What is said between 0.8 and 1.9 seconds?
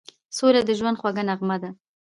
خوږه نغمه ده.